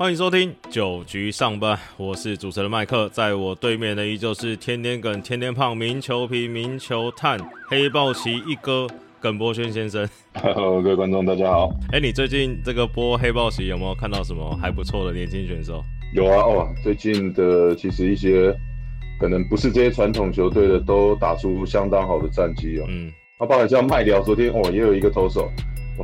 [0.00, 7.38] 欢迎收听九局上班，我是主持人麦克，在我对面的依旧是天天梗、天天胖、名球皮、名球探、
[7.68, 8.86] 黑豹旗一哥
[9.20, 10.08] 耿博轩先生。
[10.32, 11.68] Hello，各位观众，大家好。
[11.92, 15.84] 哎，你最近这个播黑豹旗有没有看到什么还不错的年轻选手？
[16.14, 18.50] 有啊，哦，最近的其实一些
[19.20, 22.86] 可能不是这些传统球队的，都打出相当好的战绩哦。
[22.88, 25.52] 嗯，那包括像麦聊，昨天哦也有一个投手。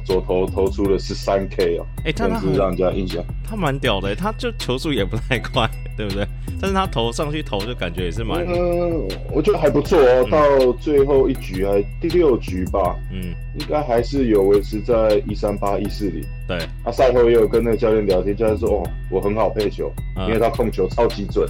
[0.05, 6.27] 左投投出了十三 K 哦，哎，他是让人家印象，他蛮屌的，他就球速也不太快，对不对？
[6.59, 10.27] 但是他投上去投就感觉也是蛮，嗯，我觉得还不错哦。
[10.31, 16.25] 到最后一局还第六局吧，嗯，应该还是有维持在一三八一四零。
[16.49, 19.93] 对，他赛后也有跟那个教练聊天，教练说哦，我很好配球，
[20.27, 21.47] 因为他控球超级准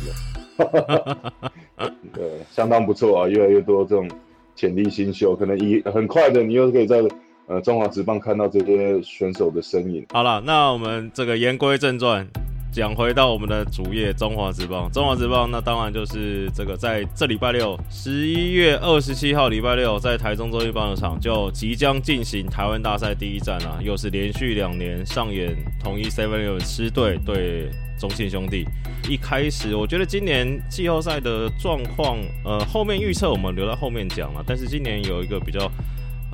[0.59, 1.33] 的，
[2.13, 3.29] 对，相当不错啊。
[3.29, 4.11] 越来越多这种
[4.57, 7.01] 潜力新秀，可能一很快的，你又可以在。
[7.49, 10.05] 呃，中华职棒看到这些选手的身影。
[10.11, 12.27] 好了，那我们这个言归正传，
[12.73, 14.91] 讲回到我们的主页中华职棒。
[14.91, 28.65] 中华职棒那当然就是这个在这礼拜六，十一月二十七号礼拜六，在台中洲际棒球场就即将进行台湾大赛第一战啊，又是连续两年上演统一 Seven 六狮队对中信兄弟。
[29.09, 34.43] 一开始我觉得今年季后赛的状况，呃，后面预测我们留到后面讲了。
[34.45, 35.71] 但是今年有一个比较。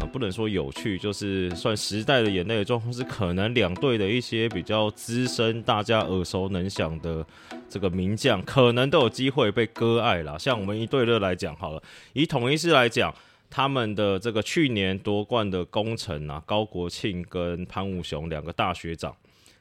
[0.06, 7.25] 不能说有趣，就是算时代的眼泪的状况是，可能两队的一些比较资深、大家耳熟能详的
[7.69, 10.39] 这个名将，可能都有机会被割爱了。
[10.39, 13.14] 像我们一队热来讲好了，以统一师来讲，
[13.48, 19.14] 他们的这个去年夺冠的功臣啊，高国庆跟潘武雄两个大学长，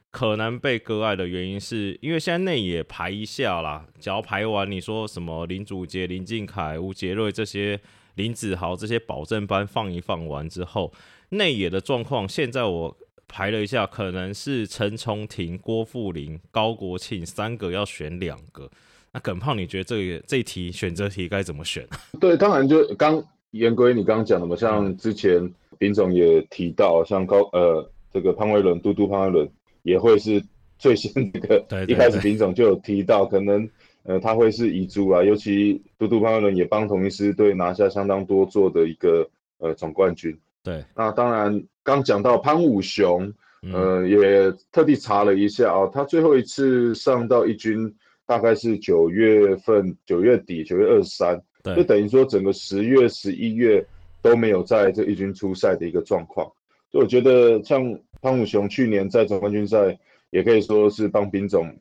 [0.09, 7.79] 可能被割爱的原因是因为现在内野排一下啦，只要排完，你说什么林祖杰、林敬凯、吴杰瑞这些。
[8.15, 10.91] 林子豪这些保证班放一放完之后，
[11.29, 18.69] 内野的状况，现在我排了一下，可能是陈崇廷、郭富林、高国庆三个要选两个。
[19.13, 21.87] 那耿胖，你觉得这个这题选择题该怎么选？
[22.19, 29.49] 对，当然就刚言归你刚刚讲的嘛，像之前林总也提到，像高呃这个潘威伦、嘟嘟潘威伦
[29.83, 30.43] 也会是
[30.77, 33.69] 最先一个，一开始林总就有提到可能。
[34.03, 39.29] 呃，他会是遗珠啊，尤其嘟嘟潘威伦也帮同一师队拿下相当多座的一个
[39.59, 40.35] 呃总冠军。
[40.63, 43.31] 对，那当然刚讲到潘武雄，
[43.71, 47.93] 呃，也特地查了一下啊，他最后一次上到一军
[48.25, 51.39] 大概是九月份，九月底，九月二十三，
[51.75, 53.85] 就等于说整个十月、十一月
[54.21, 56.51] 都没有在这一军出赛的一个状况。
[56.91, 59.97] 所以我觉得像潘武雄去年在总冠军赛，
[60.31, 61.71] 也可以说是帮兵总。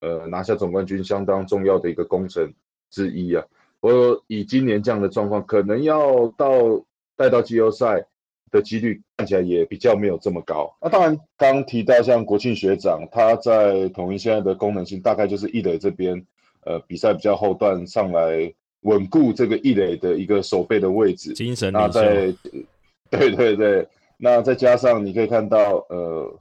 [0.00, 2.52] 呃，拿下总冠军相当重要的一个工程
[2.90, 3.44] 之一啊。
[3.80, 6.82] 我以今年这样的状况，可能要到
[7.16, 8.06] 带到季后赛
[8.50, 10.74] 的几率看起来也比较没有这么高。
[10.82, 16.24] 那当然，刚提到像国庆学长，他在统一现在的功能性，大概就是一垒这边，
[16.64, 21.32] 呃，比赛比较后段上来稳固这个一垒的一个守备的位置。
[21.34, 22.34] 精神那在，
[23.10, 23.88] 对对对，
[24.18, 26.38] 那再加上你可以看到，呃。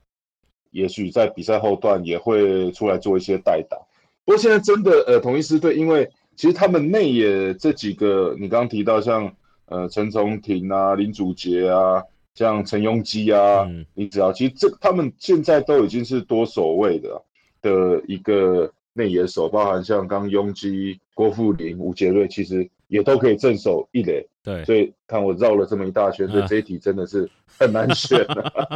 [0.72, 3.78] 也许在比赛后段也会出来做一些代打，
[4.26, 9.34] 不过现在真的呃，统一师队，因为其实他们内野这几个，你刚刚提到像
[9.66, 12.04] 呃陈崇廷啊、林祖杰啊、
[12.36, 17.22] 像陈庸基啊，你只要其实这他们现在都已经是多守卫的
[17.62, 24.26] 的一个内野手，包含像刚庸基、郭富林、吴杰瑞，其实也都可以镇守一垒。
[24.50, 27.30] 对，所以看我绕了这么一大圈，所以这一题真的是
[27.60, 28.26] 很难选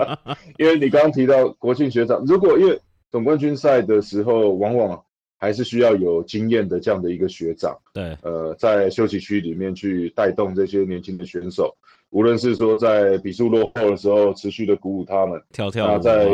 [0.60, 2.80] 因为你刚刚提到国庆学长，如果因为
[3.12, 5.04] 总冠军赛的时候，往往
[5.40, 11.76] 还是需要有经验的这样的一个学长，对，呃，在休息区里面去带动这些年轻的选手，
[12.12, 16.30] 无论是说在比数落后的时候，持续的鼓舞他们，跳跳在，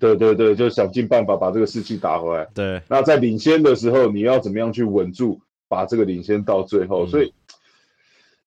[0.00, 2.46] 对对对，就想尽办法把这个士气打回来。
[2.52, 7.32] 对，那在领先的时候，你要怎么样去稳住，把这个领先到最后，所以。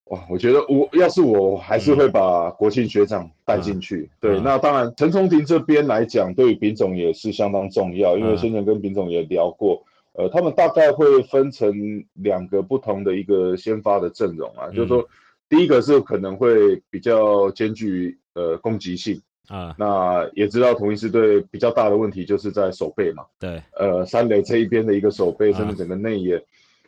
[0.05, 4.07] 哇，我觉得我要是我还是会把国庆学长带进去。
[4.19, 9.83] 对，那当然陈崇庭这边来讲，对于丙总也是相当重要，因为先前跟丙总也聊过，
[10.13, 11.73] 呃，他们大概会分成
[12.13, 15.03] 两个不同的一个先发的阵容啊，就是说
[15.49, 26.39] 第一个是可能会比较兼具呃攻击性啊，那也知道同一支队比较大的问题就是在守备嘛，对，呃，三垒这一边的一个守备，甚至整个内野。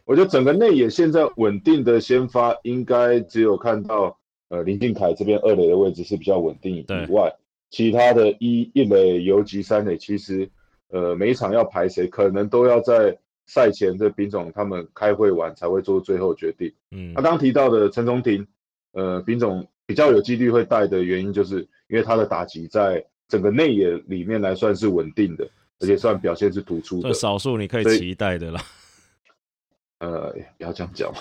[0.07, 4.18] 我觉得整个内野现在稳定的先发，应该只有看到
[4.48, 7.30] 呃林敬凯这边二垒的位置是比较稳定以外，
[7.69, 10.50] 其他的一一垒、游击、三垒，其实
[10.89, 13.18] 呃每一场要排谁，可能都要在
[13.48, 16.71] 赛前这兵总他们开会完才会做最后决定。
[16.92, 18.48] 嗯，那刚提到的陈宗廷，
[18.94, 25.45] 呃，兵总比较有几率会带的原因，就是因为他的打击在整个内野里面来算是稳定的。
[25.80, 28.60] 而且算表现是突出的，少数你可以期待的啦。
[29.99, 31.11] 呃，不要这样讲。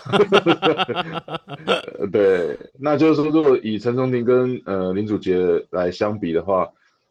[2.13, 6.69] 对，那就是说，如果以陈松廷跟呃林祖杰来相比的话，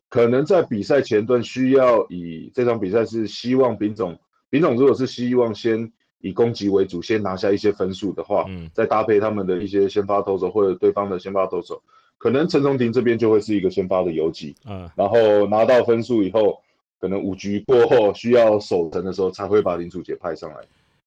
[0.10, 4.18] 可能在比赛前段需要以这场比赛是希望丙总，
[4.50, 11.82] 丙总如果是希望先以攻击为主，先拿下一些分数的话，嗯，再搭配他们的一些先发投手或者对方的先发投手，
[12.18, 16.62] 可能陈松廷这边就会是一个先发的游击，嗯，然后拿到分数以后，
[17.00, 20.58] 可能五局过后需要守城的时候，才会把林祖杰派上来。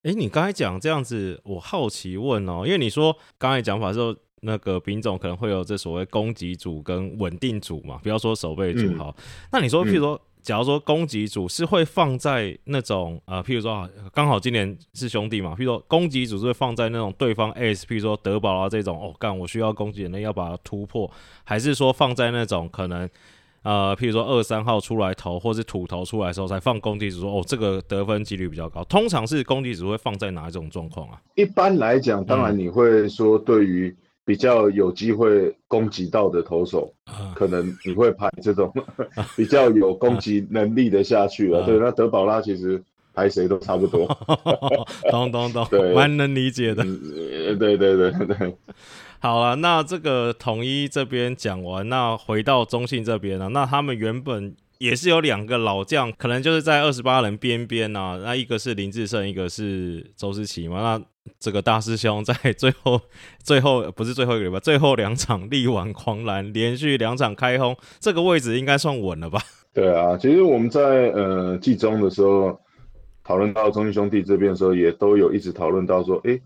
[0.09, 9.15] 哎，你刚才讲这样子，我好奇问哦，因为你说刚才讲法时候，那个品种可能会有这所谓攻击组跟稳定组嘛，不要说守备组好。
[9.53, 21.11] 那你说，譬如说，假如说攻击组是会放在那种呃，譬如说刚好今年是兄弟嘛，譬如说攻击组是会放在那种对方 S，譬如说德保啊这种哦，干我需要攻击人类要把它突破，
[21.45, 23.07] 还是说放在那种可能？
[23.63, 28.83] 呃，譬如说二三号出来投，或是土投出来的时候，才放攻击组说哦，这个得分几率比较高。
[28.85, 31.21] 通常是攻击组会放在哪一种状况啊？
[31.35, 33.95] 一般来讲，当然你会说，对于
[34.25, 36.93] 比较有机会攻击到的投手，
[37.35, 38.73] 可能你会排这种
[39.37, 41.65] 比较有攻击能力的下去了。
[41.65, 42.83] 对，那德保拉其实
[43.13, 44.07] 排谁都差不多。
[45.11, 46.85] 懂懂懂，蛮能理解的。
[47.59, 48.57] 对对对对。
[49.21, 53.49] 好了，那这个统一这边讲完，那回到中信这边了。
[53.49, 58.17] 那他们原本也是有两个老将，可能就是在二十八人边边啊。
[58.23, 60.81] 那一个是林志胜，一个是周思齐嘛。
[60.81, 61.05] 那
[61.41, 63.01] 这个大师兄在最后
[63.43, 69.41] 最后不是最后一个礼拜，最后两场力挽狂澜，连续两场开轰，这个位置应该算稳了吧？
[69.75, 70.81] 对啊，其实我们在
[71.11, 72.57] 呃季中的时候
[73.25, 76.39] 讨论到中信兄弟这边的时候，也都有一直讨论到说，哎。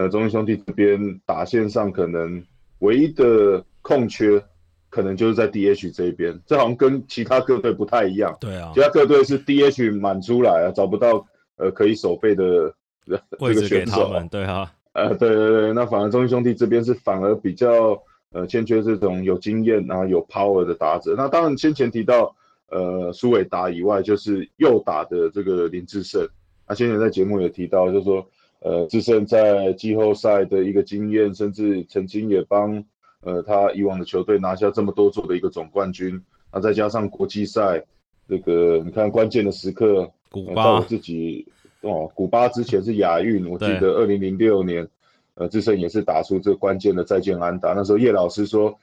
[0.00, 2.42] 呃，中英兄弟这边打线上可能
[2.78, 4.42] 唯一的空缺，
[4.88, 8.34] 可能就是在 DH 这一边，这好像跟其他各队不太一样。
[8.40, 11.26] 对啊，其他各队是 DH 满出来啊，找不到
[11.58, 12.74] 呃可以守备的
[13.04, 14.10] 这个选手。
[14.30, 18.02] 对啊，呃，对对对，那反而中英兄弟这边是反而比较
[18.32, 21.14] 呃欠缺这种有经验然后有 power 的打者。
[21.14, 22.34] 那当然先前提到
[22.70, 26.26] 呃苏伟达以外，就是右打的这个林志胜。
[26.66, 28.26] 那先前在节目也提到，就是说。
[28.60, 32.84] 呃，智胜在季后赛的一个经验，甚至曾经也帮
[33.22, 36.22] 呃他以往的球队拿下这么多座的一个总冠军。
[36.52, 37.84] 那再加上国际赛，
[38.28, 41.46] 这个你看关键的时刻，古巴我自己
[41.80, 44.88] 哦，古巴之前是亚运，我记得二零零六年，
[45.34, 47.72] 呃，智胜也是打出这关键的再见安打。
[47.72, 48.78] 那时候叶老师说。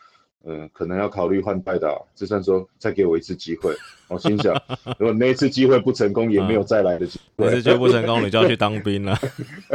[0.49, 1.89] 嗯，可能要考虑换代打。
[2.15, 3.73] 志胜说：“再给我一次机会。”
[4.07, 4.55] 我心想，
[4.97, 7.47] 如果那一次机会不成功，也没有再来的机会。
[7.47, 9.17] 那次机会不成功，你就要去当兵了。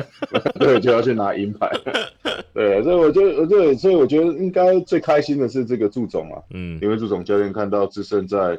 [0.59, 1.71] 对，就要去拿银牌。
[2.55, 6.41] 对，所以我觉得，对，所以我觉得应该最开心的是这个祝总啊。
[6.55, 8.59] 嗯，因为祝总教练看到志胜在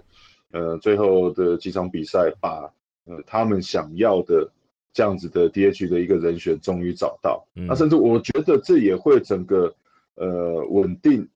[0.52, 2.72] 呃最后的几场比赛，把
[3.06, 4.48] 呃他们想要的
[4.94, 7.44] 这样子的 DH 的一个人选终于找到。
[7.54, 9.74] 那甚至我觉得这也会整个
[10.14, 11.28] 呃稳定。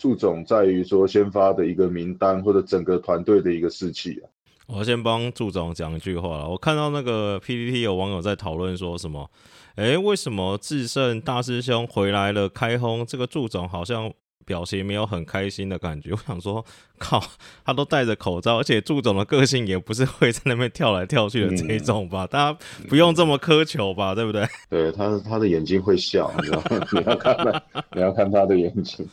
[0.00, 4.24] 祝总在于说先发的一个名单或者整个团队的一个士气啊。
[4.66, 6.48] 我先帮祝总讲一句话了。
[6.48, 9.30] 我看到那个 PPT 有网友在讨论说什么，
[9.74, 13.04] 哎，为什么智胜大师兄回来了开轰？
[13.04, 14.10] 这个祝总好像。
[14.44, 16.64] 表情没有很开心的感觉， 我想说，
[16.98, 17.22] 靠，
[17.64, 22.26] 他都戴着口罩，而且祝总的个性也不是会在那边跳来跳去的这种吧？
[22.26, 22.58] 大家
[22.88, 24.46] 不用这么苛求吧，对不对？
[24.68, 26.86] 对他，他的眼睛会笑，你知道吗？
[26.92, 27.62] 你要看他，
[27.94, 29.06] 你要看他的眼睛。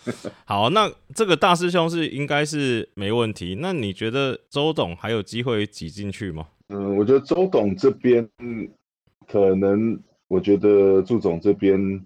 [0.45, 3.57] 好，那这个大师兄是应该是没问题。
[3.59, 6.47] 那你觉得周董还有机会挤进去吗？
[6.69, 8.27] 嗯，我觉得周董这边
[9.27, 12.05] 可能，我觉得祝总这边。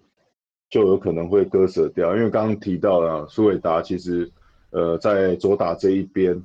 [0.72, 4.32] 就有可能会割舍掉，因为刚刚提到了苏伟达，其实，
[4.70, 6.42] 呃，在左打这一边，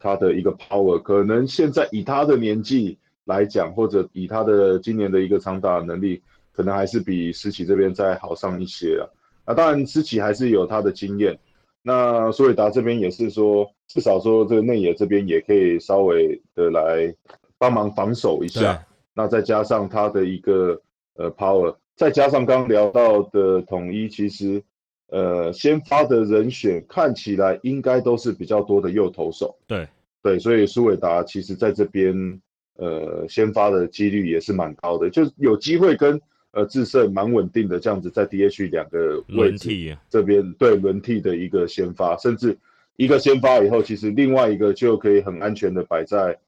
[0.00, 6.20] 他的一个 power 可能现在以他的年纪来讲，或者以他的今年的一个长打能力，
[6.52, 9.06] 可能还是比思琪这边再好上一些啊。
[9.46, 11.38] 那当然，思琪还是有他的经验，
[11.80, 17.14] 那苏伟达这边也是说，至少说这个内野这边也可以稍微的来
[17.58, 18.84] 帮忙防守一下。
[19.14, 20.82] 那再加上他的一个
[21.14, 21.76] 呃 power。
[21.98, 24.62] 再加上刚聊到的统一，其实，
[25.08, 29.58] 呃，先发的人选看起来应该都是比较多的右投手。
[29.66, 29.88] 对
[30.22, 32.40] 对，所以苏伟达其实在这边，
[32.76, 36.20] 呃，先发的几率也是蛮高的，就有机会跟
[36.52, 42.56] 呃智胜蛮稳定的这样子在 DH 两个位置这边对轮替的一个先发，甚至
[42.94, 46.38] 一个先发以后，其实另外一个就可以很安全的摆在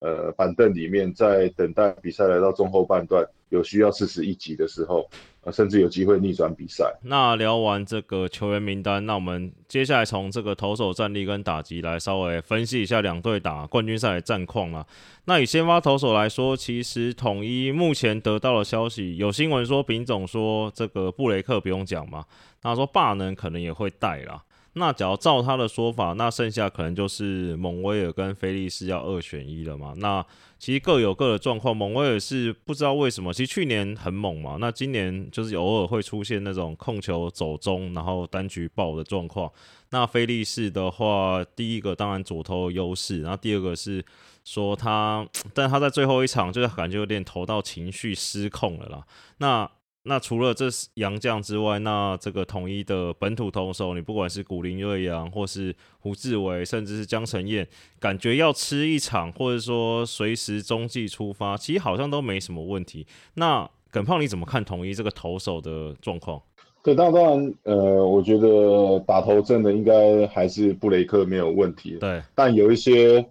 [0.00, 5.08] 呃板凳里面，在等待比赛来到中后半段有需要四十一级的时候。
[5.52, 6.92] 甚至有机会逆转比赛。
[7.02, 14.84] 那聊完这个球员名单，那我们接下来从这个投手战力跟打击来稍微分析一下两队打冠军赛的战况啦。
[15.26, 22.24] 那以先发投手来说，其实统一目前得到的消息，有新闻说丙总说这个布雷克不用讲嘛，
[22.60, 24.42] 他说霸能可能也会带啦。
[24.78, 29.94] 那只要照他的说法，那剩下可能就是蒙威尔跟菲利斯要二选一了嘛。
[29.96, 30.24] 那
[30.58, 39.50] 其实各有各的状况，蒙威尔是不知道为什么，其实去年很猛嘛，那今年就是偶尔会出现那种控球走中，然后单局爆的状况。
[39.90, 44.04] 那菲利斯的话，第一个当然左投优势，然后第二个是
[44.44, 49.06] 说他， 但他在最后一场就是感觉有点投到情绪失控了啦。
[49.38, 49.70] 那
[50.06, 57.66] 那除了这洋将之外，那这个统一的本土投手，你不管是古林瑞阳，或是胡志伟，甚至是江承彦，
[57.98, 63.06] 感觉要吃一场，或者说随时中继出发，其实好像都没什么问题。
[63.34, 66.40] 那耿胖你怎么看统一这个投手的状况？
[66.82, 71.96] 对，当当然，呃，我觉得打头阵的应该还是布雷克没有问题。
[71.98, 73.26] 对，但有一些。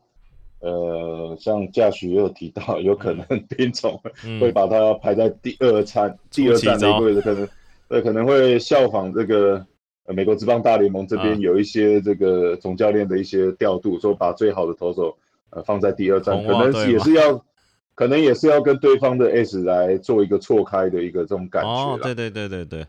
[0.61, 4.01] 呃，像驾许也有提到，有可能兵总
[4.39, 7.47] 会把它排在第二餐、第二站的位置，可能
[7.89, 9.63] 呃可能会效仿这个
[10.05, 15.15] 呃美国职棒大联盟这边有一些这个总教练的一些调度，说把最好的投手
[15.51, 17.45] 呃放在第二站，可能也是要，
[17.93, 21.69] 可能也是要跟对方的 S 来做一个错开的一个这种感觉。
[21.69, 22.87] 哦，对对对对对，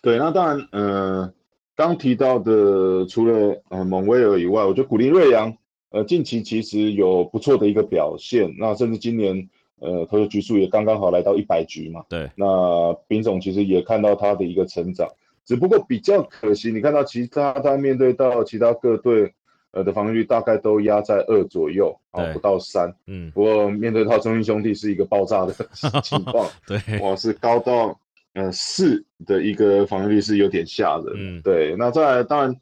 [0.00, 1.32] 对，那当然，呃，
[1.74, 5.52] 刚提到的除了呃蒙威尔以外，我觉得古林瑞阳。
[5.90, 12.04] 呃，近期其实有不错的一个表现，那甚至今年，呃，投球局数也刚刚好来到一百局嘛。
[12.10, 15.08] 对，那丙总其实也看到他的一个成长，
[15.46, 19.32] 只不过比较可惜，你看到其他他面对到其他各队，
[19.70, 22.94] 呃的防御率大概都压在二左右，啊，不到三。
[23.06, 23.30] 嗯。
[23.30, 25.54] 不过面对到中信兄弟是一个爆炸的
[26.04, 27.98] 情况， 对，哇，是高到
[28.34, 31.14] 呃四的一个防御率是有点吓人。
[31.16, 32.54] 嗯，对，那再来当然。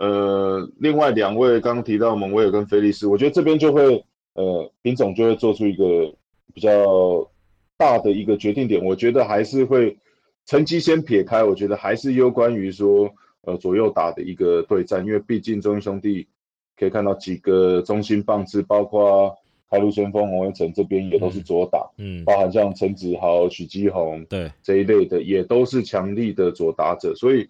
[0.00, 4.02] 呃，另外两位刚刚提到蒙威尔跟菲利斯，我觉得这边就会，
[4.32, 6.10] 呃，林总就会做出一个
[6.54, 7.30] 比较
[7.76, 8.82] 大的一个决定点。
[8.82, 9.98] 我觉得还是会
[10.46, 13.10] 成绩先撇开，我觉得还是攸关于说，
[13.42, 16.26] 呃，左右打的一个对战，因为毕竟中英兄弟
[16.78, 19.36] 可以看到几个中心棒次，包括
[19.70, 27.46] 开路先锋洪文成这边也都是左打，嗯，包含像陈子豪、许基宏对这一类的，也都是强力的左打者，所以。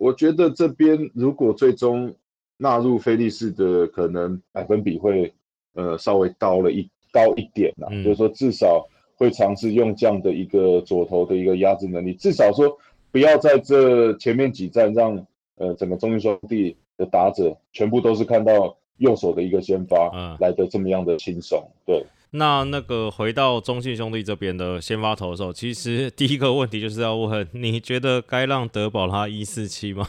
[0.00, 2.14] 我觉得这边如果最终
[2.56, 5.30] 纳入菲利士的可能百分比会
[5.74, 12.78] 呃稍微高了一高一点啦，就是说至少会尝试用这样的一个左投的一个压制能力，至少说
[13.12, 15.26] 不要在这前面几站让
[15.56, 22.02] 呃整个中英兄弟的打者全部都是看到右手的一个先发来的这么样的轻松，对。
[22.32, 30.06] 那那个回到中信兄弟这边的先发投手，其实第一个问题就是要问，你觉得该让德保拉一四七吗？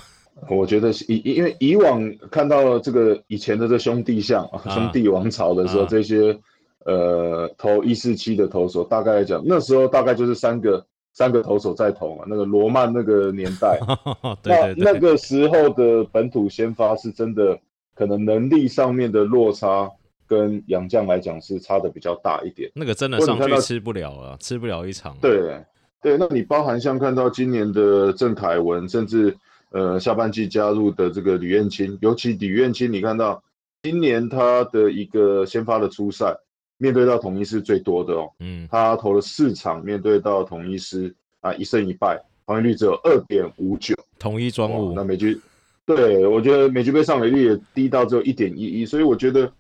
[0.48, 6.38] 我觉得以因为以往看到这个以前的这兄弟像兄弟王朝的时候，这些
[6.86, 13.80] 呃投一四七的投手，大概来讲那时候大概就是三个三个投手在投嘛，那个罗曼那个年代，
[14.46, 17.60] 那那个时候的本土先发是真的
[17.96, 19.92] 可能能力上面的落差。
[20.32, 25.14] 跟杨绛来讲是差的比较大一点，那个真的上去吃不了啊，吃不了一场。
[25.22, 25.62] 对
[26.02, 29.36] 对，那你包含像看到今年的郑凯文，甚至
[29.72, 33.44] 呃下半季加入的这个吕彦青，尤其吕彦青，你看到
[33.84, 36.34] 今年他的一个先发的初赛，
[36.78, 45.38] 面对到统一是最多的哦，嗯，他投了四场，面对到统一师啊一胜一败，防御率只有二点五九，统一庄务，那美局，
[45.86, 49.52] 对我觉得美局被上垒率也低到只有一点一一，所以我觉得。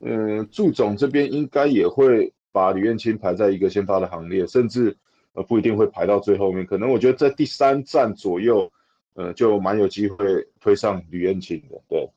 [0.00, 4.96] 嗯，祝总这边应该也会把吕彦青排在一个先发的行列，甚至
[5.32, 8.70] 呃不一定会排到最后面，可能我觉得在第三站左右，
[9.14, 10.16] 呃就蛮有机会
[10.60, 11.80] 推上吕彦青的。
[11.88, 12.08] 对，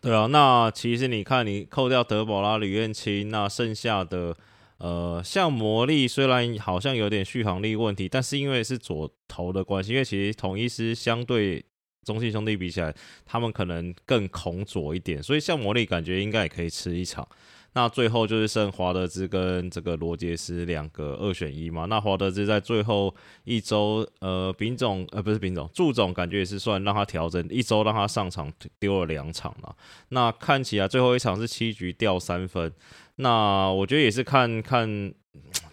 [0.00, 4.36] 对啊，那其实你看，你扣掉德保拉、吕彦青，那剩下的
[4.78, 11.64] 呃像魔力，虽然好像有点续航力问题，但是因为是左投的关系，因为其实统一师相对。
[12.06, 12.94] 中信兄弟比起来，
[13.26, 17.26] 他们可能更恐左一点，所以像魔力感觉应该也可以吃一场。
[17.72, 21.84] 那最后就是剩华德兹跟这个罗杰斯两个二选一嘛。
[21.84, 29.76] 那华德兹在最后一周，呃，丙总呃不是丙总，祝总感觉也是算让他调整一周，让他上场丢了两场了。
[30.08, 32.72] 那看起来最后一场是七局掉三分。
[33.16, 35.12] 那我觉得也是看看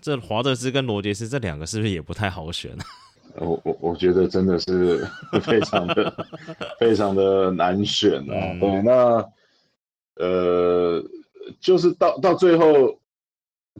[0.01, 2.75] 这华德兹跟罗杰斯这两个是不是也不太好选。
[3.37, 5.07] 我我我觉得真的是
[5.41, 6.13] 非常的
[6.79, 8.57] 非常的难选啊。
[8.59, 9.25] 对，那
[10.15, 11.03] 呃
[11.59, 12.97] 就是到到最后，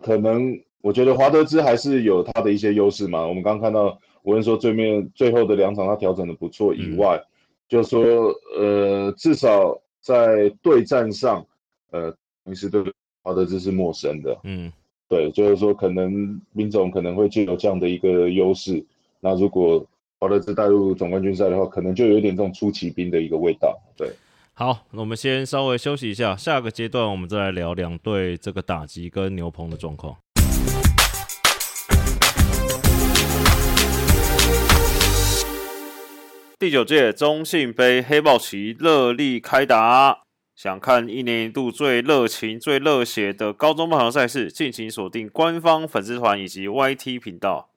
[0.01, 3.25] 可能我觉得华德兹还是有他的一些优势嘛。
[3.25, 7.21] 我们刚看到无论说对面最后的两场他调整的不错以外，
[7.69, 11.45] 就说呃至少在对战上，
[11.91, 12.83] 呃平时对
[13.21, 14.71] 华德兹是陌生的，嗯，
[15.07, 18.83] 对，就是说可能林总可能会具有这样的一个优势。
[19.25, 19.81] 那如果
[20.19, 24.11] 华德兹带入总冠军赛的话，可能就有点这种出奇兵的一个味道，对。
[24.53, 30.17] 好，那我们先稍微休息一下，下个阶段我们再来聊两队这个打击跟牛棚的状况。
[36.59, 47.69] 第九届中信杯黑豹旗热力开打，想看一年一度最热情、最热血的高中棒球赛事，敬请锁定官方粉丝团以及 YT 频道。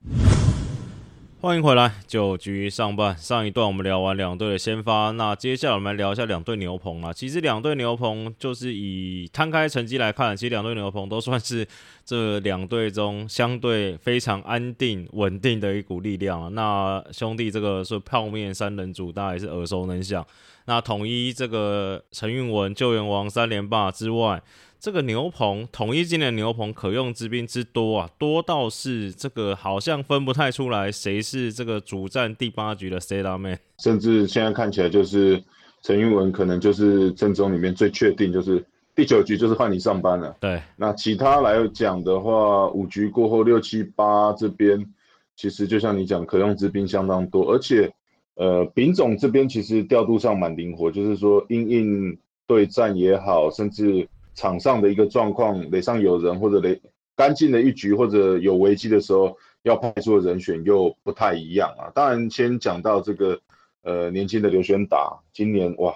[1.39, 7.13] 欢迎回来，九局上半上一段我们聊完两队的先发，那接下来我们来聊一下两队牛棚啊。
[7.13, 11.65] 其实两队牛棚就是以摊开成绩来看，其实两队牛棚都算是
[12.07, 16.53] 这两队中相对非常安定稳定的一股力量。
[16.55, 20.27] 那兄弟这个是泡面三人组，大家也是耳熟能详。
[20.65, 24.43] 那统一这个陈运文救援王三连霸之外。
[24.79, 35.43] 这个牛棚统一今年牛棚可用之兵之多啊，多到是这个好像分不太出来谁是这个主战第八局的 C 大 man，甚至现在看起来就是
[35.83, 38.65] 陈玉文可能就是正中里面最确定就是
[38.95, 40.37] 第九局就是换你上班了。
[40.39, 44.87] 对，那其他来讲的话，五局过后六七八这边
[45.35, 47.93] 其实就像你讲可用之兵相当多，而且
[48.35, 54.07] 呃丙总这边其实调度上蛮灵活，就是说因应对战也好，甚至。
[54.37, 56.81] 场上的一个状况，垒上有人或者垒
[57.17, 61.91] 干净的一局或者有危机的时候，要派出的人选又不太一样啊。
[61.95, 63.41] 当然，先讲到这个
[63.83, 65.95] 呃年轻的刘轩达，今年哇，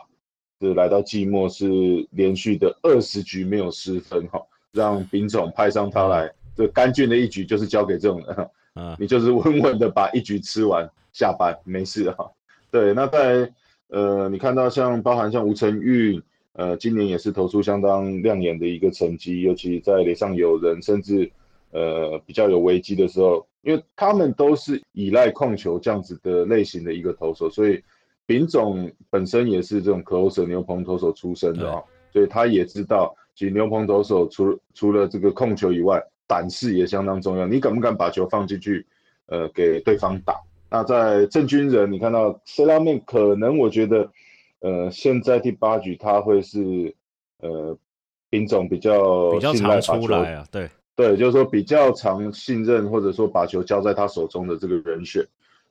[0.59, 1.67] 是来到季末是
[2.11, 4.41] 连续的二十局没有失分哈，
[4.73, 12.31] 让丙总派上他来，这干净的一局就是交给这种人，嗯，你就是稳稳的把一局吃完下班没事哈。
[12.71, 13.53] 对，那在
[13.89, 16.23] 呃你看到像包含像吴成玉。
[16.55, 21.31] 呃，今年也是投出相当亮眼的一个成绩，尤其在垒上有人，甚至
[21.71, 27.81] 呃比较有危机的时候，因为他们都是依赖控球这样子的类型的一个投手，所以
[28.27, 31.81] 丙总本身也是这种可手牛棚投手出身的啊，
[32.13, 38.85] 所以他也知道，其实牛棚投手除除了这个控球以外，胆识也相当重要，你敢不敢把球放进去，
[39.27, 40.35] 呃，给对方打？
[40.69, 44.11] 那在郑军人，你看到 C 拉面，可能我觉得。
[44.61, 46.95] 呃，现在第八局他会是
[47.39, 47.77] 呃，
[48.29, 55.27] 兵种比较比较常出来啊，对对，就是说比较常信任或者说把球交在他手中的这个人选，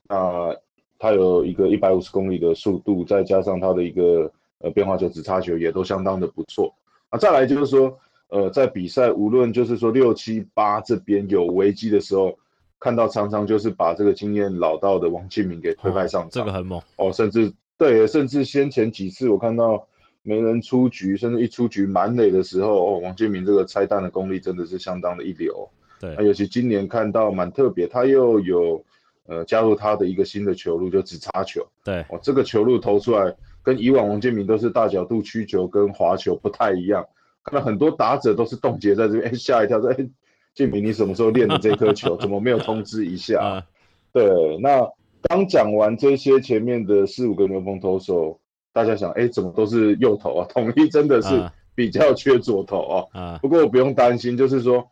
[0.08, 0.56] 那
[0.98, 6.74] 他有一个一百五十公里的速度，再加上他的一个呃变化球、直插球也都相当的不错。
[7.10, 7.96] 啊，再来就是说，
[8.30, 12.36] 呃，在比赛无论就是说六七八这边有危机的时候，
[12.80, 17.54] 看到常常就是把这个经验老道的王庆明给推派上场，这个很猛哦，甚至。
[17.80, 19.88] 对，甚至先前几次我看到
[20.22, 25.70] 没人出局，甚至一出局满垒的时候，哦，王建民这个拆弹的功力真的是相当的一流。
[25.98, 28.84] 对，那尤其今年看到蛮特别，他又有
[29.28, 31.66] 呃加入他的一个新的球路，就直插球。
[31.82, 37.08] 对，哦，这个球路投出来跟以往王建民都是大角度曲球跟滑球不太一样，
[37.46, 40.10] 看到很多打者都是冻结在这边，吓一跳，说：“哎，
[40.54, 42.18] 建民你什么时候练的这颗球？
[42.20, 43.66] 怎么没有通知一下？”
[44.12, 44.86] 对，那。
[45.24, 48.40] 刚讲完这些前面的四五个牛棚投手，
[48.72, 50.48] 大家想，哎，怎么都是右投啊？
[50.54, 53.06] 统一真的是比较缺左投啊。
[53.12, 54.90] 啊，不过不用担心，就是说，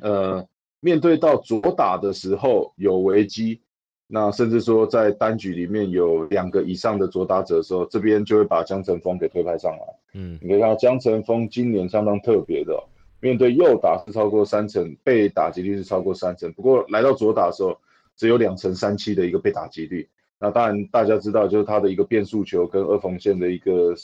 [0.00, 0.44] 呃，
[0.80, 3.60] 面对到左打的时候有危机，
[4.08, 9.78] 那甚至说在单局里面有两个以上的左打者的时候，这边就会把江晨峰给推派上来。
[10.14, 12.82] 嗯，你可以看到江晨峰今年相当特别的，
[13.20, 17.78] 面对右打是超过三成，被打击率是超过三成，不过来到左打的时候。
[18.16, 23.94] 只有两成三七的一个被打击率，那当然大家知道，就是他的一个变速球跟二缝线的一个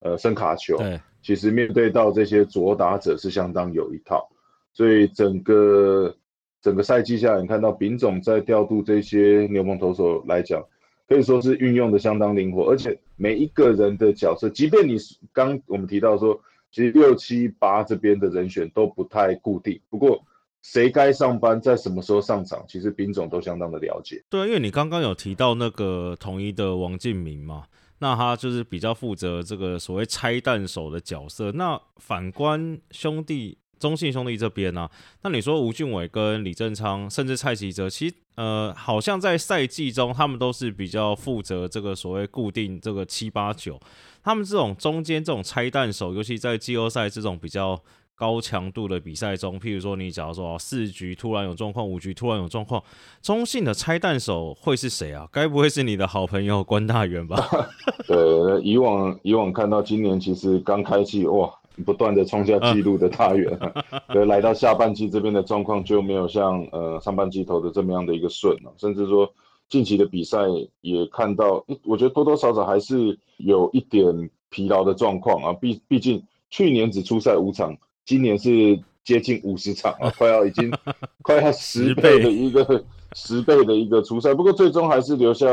[0.00, 4.28] 呃声卡球，对，其实面对到这些左打者是相当有一套，
[4.72, 6.16] 所以整个
[6.62, 10.64] 整个赛季下来，你看到丙总在调度这些牛棚投手来讲，
[11.06, 14.96] 可以说是运用的相当灵活，而且每一个人的角色，即便你
[15.32, 20.22] 刚我们提到说，其实六七八这边的人选都不太固定，不过。
[20.62, 24.22] 谁该上班，在什么时候上场，其实兵总都相当的了解。
[24.28, 27.64] 对，因为你刚刚有提到那个统一的王敬明嘛，
[28.00, 31.52] 那他就是比较负责这个所谓拆弹手的角色。
[31.52, 34.88] 那反观兄弟中信兄弟这边呢，
[35.22, 43.80] 那你说吴俊伟跟李正昌，甚至蔡奇哲，其实呃，好像在赛季中他们都是比较负责这个所谓固定这个七八九。
[44.22, 47.80] 他们这种中间这种拆弹手，尤其在季后赛这种比较
[48.18, 52.82] 高强度的比赛中，譬如说你假如说四局突然有状况，五局突然有状况，
[53.22, 55.28] 中信的拆弹手会是谁啊？
[55.30, 57.36] 该不会是你的好朋友关大元吧？
[58.08, 61.48] 对，以往以往看到今年其实刚开季哇。
[61.86, 63.56] 不断的创下纪录的大元，
[64.12, 69.32] 对，来到下半季这边的状况就没有像呃上半季投的这么样的一个顺了，甚至说
[69.68, 70.38] 近期的比赛
[70.80, 75.52] 也看到，我觉得多多少少还是有一点疲劳的状况啊。
[75.52, 77.76] 毕毕竟去年只出赛五场，
[78.08, 80.72] 今年是接近五十场啊，快要已经
[81.20, 84.32] 快要十倍的一个十倍的一个出赛。
[84.32, 85.46] 不过最终还是留下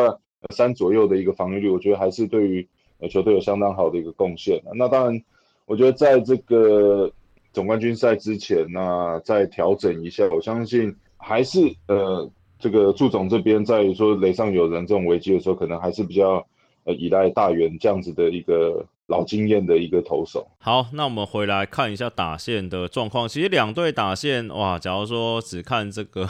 [0.55, 2.65] 三左右的一个防御率，我觉得还是对于
[3.11, 4.63] 球队有相当好的一个贡献。
[4.73, 5.21] 那当然。
[5.67, 7.11] 我觉得在这个
[7.51, 16.45] 总冠军赛之前，那再调整一下，我相信还是呃，这个祝总这边在说雷上有人这种危机的时候，可能还是比较
[16.83, 20.47] 呃依赖大元这样子的一个老经验的一个投手。
[20.59, 23.27] 好，那我们回来看一下打线的状况。
[23.27, 26.29] 其实两队打线，哇，假如说只看这个。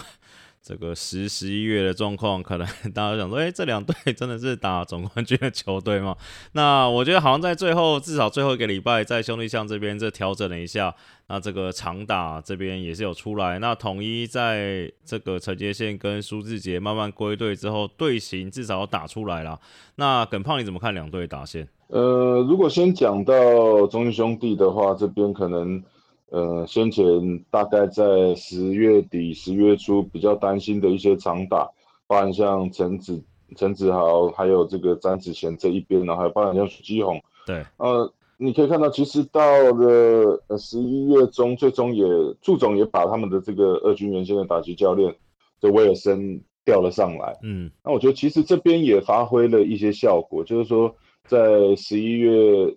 [0.68, 6.18] 这个十十一月的状况，可能 大家都想说，哎，这两队真的是打总冠军的球队吗？
[6.54, 10.92] 那我觉得好像在最后，至少最后一个礼拜，在兄弟象这边这调整了一下，
[11.28, 13.60] 那这个长打这边也是有出来。
[13.60, 19.60] 那统一在这个陈杰宪跟苏志杰慢慢归队之后，队形至少打出来了。
[19.98, 21.68] 那耿胖你怎么看两队打线？
[21.90, 25.84] 呃，如果先讲到中信兄弟的话，这边可能。
[26.32, 27.06] 呃，先前
[27.52, 31.70] 大概在十月底、十月初比较担心的一些长打，
[32.08, 33.24] 包含像陈子、
[33.56, 37.22] 陈子豪，还有这个詹子贤这一边，然后还有包含像许基宏。
[37.46, 42.04] 对，呃，你可以看到，其实到了呃十一月中，最终也
[42.42, 45.16] 祝总也把他们的这个二军原先的打击教练
[45.62, 47.38] 的威尔森调了上来。
[47.44, 50.94] 嗯，那我觉得其实这边也发挥了一些效果，就是说
[51.28, 52.76] 在十一月，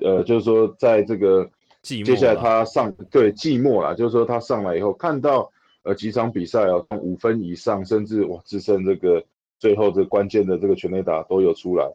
[0.00, 1.50] 呃，就是说在这个。
[2.02, 5.48] 接下来他上对寂寞啦，就是说他上来以后看到
[5.84, 9.24] 呃几场比赛哦，五分以上，甚至哇只剩这个
[9.60, 11.88] 最后这关键的这个全垒打都有出来。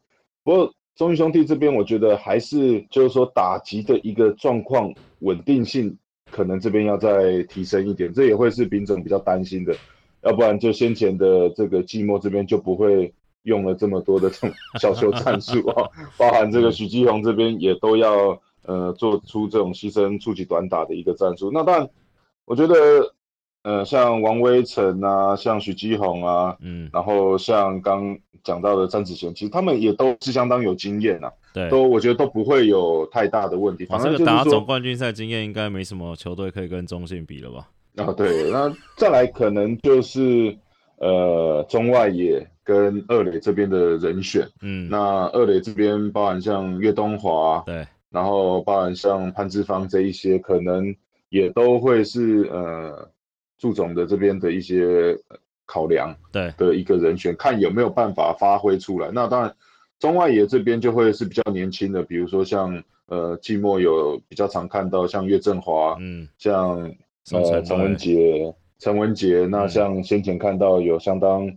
[0.43, 5.97] 不过中义兄弟这边我觉得还是就是说打击的一个状况稳定性
[6.31, 9.75] 可能这边要再提升一点，这也会是丙总比较担心的，
[10.23, 18.41] 要不然就先前的这个寂寞这边就不会用了这么多的这种小球战术啊， 包含这个许基宏这边也都要。
[18.63, 21.49] 呃，做出这种牺牲触及短打的一个战术。
[21.51, 21.89] 那当然，
[22.45, 23.13] 我觉得，
[23.63, 33.85] 呃，像王威成啊，像许基宏啊，嗯，然后像刚讲到的詹子贤，其实他们也都是相当有经验啊，对，都我觉得都不会有太大的问题。
[33.85, 37.67] 反正打总冠军赛经验，应该没什么球队可以跟中信比了吧？
[37.97, 40.57] 啊，对，那再来可能就是
[40.97, 47.85] 呃，中外野跟二垒这边的人选，嗯，那二垒这边包含像岳东华，对。
[48.11, 50.93] 然后，包含像潘志芳这一些，可能
[51.29, 53.09] 也都会是呃，
[53.57, 55.17] 祝总的这边的一些
[55.65, 59.09] 考量，对的一个人选，看有没有办法发挥出来。
[59.13, 59.55] 那当然，
[59.97, 66.93] 中外野这边就会是比较年轻的，比如说像呃，季末有比较常看到像岳振华，嗯，像
[67.31, 71.49] 呃陈文杰，陈文杰，那像先前看到有相当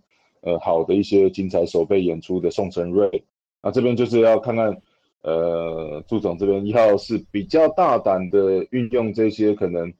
[0.42, 3.24] 呃好的一些精彩手背演出的宋承瑞，
[3.60, 4.80] 那这边就是要看看。
[5.24, 9.90] 呃，祝总这边要是比较大胆的运用这些可能，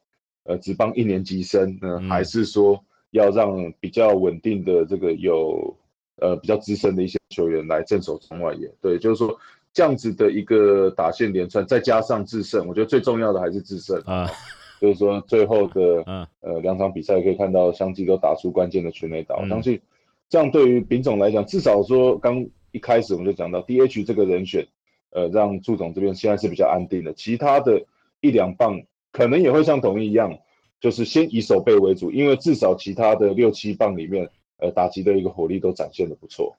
[0.42, 2.78] 呃，只帮一年级生，嗯，还是说
[3.12, 5.74] 要让比较稳定的这个有
[6.20, 8.70] 呃比较资深的一些球员来镇守中外野？
[8.82, 9.34] 对，就是说
[9.72, 14.30] 这样子的一个打线连串，再加上制胜，我觉得最重要的还是制胜啊。
[14.78, 16.04] 就是说最后的
[16.42, 19.80] 呃两场比赛可以看到相继都打出关键的全垒打，我相信
[20.28, 24.68] 这样对于丙总来讲，至少说刚一开始我们就讲到 DH 这个人选。
[25.14, 27.80] 呃，让祝总这边现在是比较安定的，其他的
[28.20, 30.36] 一两棒可能也会像统一一样，
[30.80, 36.56] 就是先以守备为主，因为至少其他的六七棒里面，呃，打击的一个火力都展现的不错。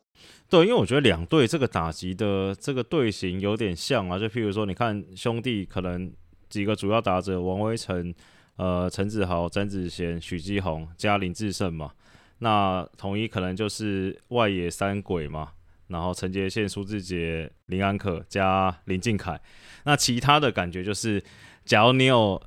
[0.49, 6.09] 对，因为我觉得两队这个打击的这个队形有点像啊，就譬如说，你看兄弟可能
[6.47, 8.13] 几个主要打者，王威成、
[8.55, 11.91] 呃，陈子豪、詹子贤、许基宏加林志胜嘛，
[12.39, 15.49] 那统一可能就是外野三鬼嘛。
[15.87, 19.39] 然后陈杰宪、苏志杰、林安可加林敬凯，
[19.83, 21.23] 那其他的感觉就是，
[21.63, 22.41] 假如你有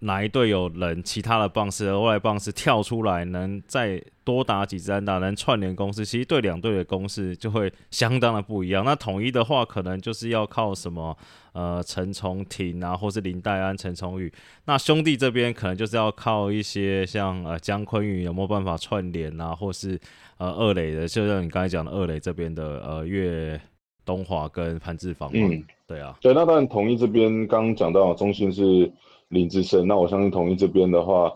[0.00, 8.84] 哪一队有人，其他的棒是额外棒是跳出来，能再多打几支安打，能串联攻势，其实对两队的攻势就会相当的不一样。
[8.84, 11.16] 那统一的话，可能就是要靠什么？
[11.52, 14.32] 呃，陈崇廷啊，或是林黛安、陈崇宇，
[14.64, 20.00] 那兄弟这边可能就是要靠一些像呃姜昆宇有没有办法串联啊，或是
[20.38, 23.60] 呃二垒的，就像你刚才讲的二垒这边的呃岳
[24.04, 25.30] 东华跟潘志芳。
[25.34, 28.90] 嗯，对啊，对，那当然统一这边刚刚讲到中心是
[29.28, 31.30] 林志胜，那我相信统一这边的话，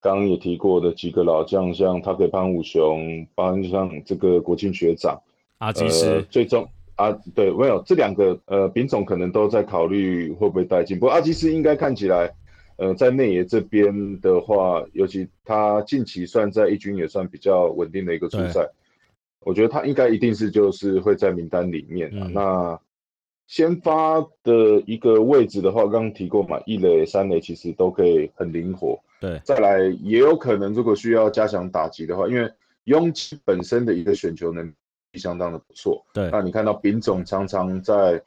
[0.00, 5.18] 刚刚也提过的几个老将，像他给潘武雄，包括像这个国庆学长
[5.58, 6.68] 阿基斯，最终
[7.10, 12.34] 啊，对，没有这两个呃，丙种可能都在考虑会不会带进，不过阿基斯应该看起来。
[12.76, 18.66] 呃，在内野这边的话，尤其他近期算在一军也算比较稳定的一个出赛，
[19.40, 22.26] 我觉得他应该一定是就是会在名单里面啊。
[22.32, 22.80] 那
[23.46, 28.98] 先发的一个位置的话，刚刚提过嘛，一垒、三垒其实都可以很灵活。
[29.20, 32.50] 对，再来也有可能，如果需要加强打击的话，因为
[32.84, 34.72] 拥挤本身的一个选球能力
[35.18, 36.04] 相当的不错。
[36.12, 38.22] 对，那你看到丙总常常在。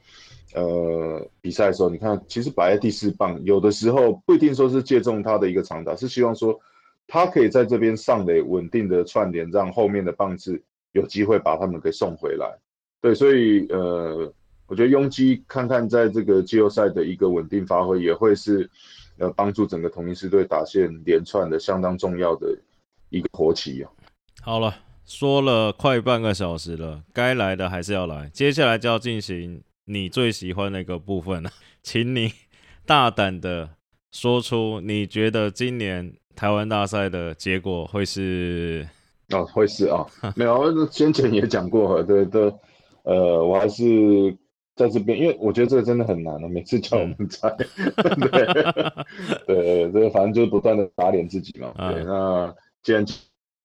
[0.54, 6.58] 呃，比赛的时候，你看，其实摆在第四棒，有的时候不一定说是借重他的一个长打，是希望说
[7.06, 12.56] 他可以在这边上垒稳定的串联，让后面的棒次有机会把他们给送回来。
[13.02, 14.32] 对，所以呃，
[14.66, 18.70] 我觉得拥基看看在这个季后赛的一个稳定发挥，也会是
[19.18, 22.56] 呃帮助整个同一师队打线连串的相当重要的
[23.10, 23.90] 一个活棋啊。
[24.40, 24.74] 好了，
[25.06, 29.62] 说了快半个小时了，该来的还是要来，接下来就要进行。
[29.88, 31.50] 你最喜欢的一个部分了？
[31.80, 32.32] 请你
[32.84, 33.70] 大胆的
[34.10, 38.84] 说出你觉得今年台湾大赛的结果会是
[39.30, 42.52] 哦，会是啊， 没有，先前也讲过，对对，
[43.04, 43.84] 呃，我还是
[44.74, 48.44] 在这边，因为我觉得这个真的很难了，每次叫我们猜， 对
[49.46, 53.06] 对，这个反正就是不断的打脸自己嘛，对，那既然。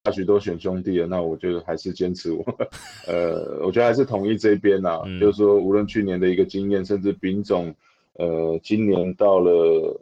[0.03, 2.43] 大许多选兄弟了，那我觉得还是坚持我，
[3.07, 7.73] 呃，我觉得还是统一这边呐，就是说无论去年的一个经验，甚至丙总，
[8.13, 10.01] 呃，今年到了